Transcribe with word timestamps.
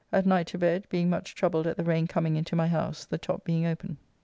At 0.11 0.25
night 0.25 0.47
to 0.47 0.57
bed, 0.57 0.87
being 0.89 1.11
much 1.11 1.35
troubled 1.35 1.67
at 1.67 1.77
the 1.77 1.83
rain 1.83 2.07
coming 2.07 2.35
into 2.35 2.55
my 2.55 2.67
house, 2.67 3.05
the 3.05 3.19
top 3.19 3.43
being 3.43 3.67
open. 3.67 3.97